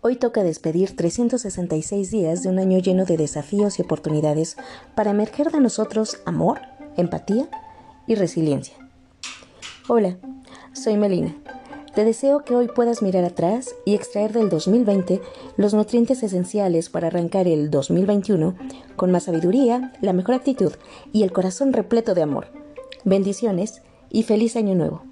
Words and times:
Hoy 0.00 0.14
toca 0.14 0.44
despedir 0.44 0.94
366 0.94 2.12
días 2.12 2.44
de 2.44 2.48
un 2.50 2.60
año 2.60 2.78
lleno 2.78 3.04
de 3.04 3.16
desafíos 3.16 3.78
y 3.78 3.82
oportunidades 3.82 4.56
para 4.94 5.10
emerger 5.10 5.50
de 5.50 5.60
nosotros 5.60 6.18
amor, 6.24 6.60
empatía 6.96 7.48
y 8.06 8.14
resiliencia. 8.14 8.76
Hola, 9.88 10.16
soy 10.72 10.96
Melina. 10.96 11.34
Te 11.96 12.04
deseo 12.04 12.44
que 12.44 12.54
hoy 12.54 12.68
puedas 12.68 13.02
mirar 13.02 13.24
atrás 13.24 13.74
y 13.84 13.96
extraer 13.96 14.32
del 14.32 14.50
2020 14.50 15.20
los 15.56 15.74
nutrientes 15.74 16.22
esenciales 16.22 16.90
para 16.90 17.08
arrancar 17.08 17.48
el 17.48 17.68
2021 17.68 18.54
con 18.94 19.10
más 19.10 19.24
sabiduría, 19.24 19.92
la 20.00 20.12
mejor 20.12 20.36
actitud 20.36 20.74
y 21.12 21.24
el 21.24 21.32
corazón 21.32 21.72
repleto 21.72 22.14
de 22.14 22.22
amor. 22.22 22.46
Bendiciones 23.04 23.82
y 24.10 24.22
feliz 24.22 24.54
año 24.54 24.76
nuevo. 24.76 25.02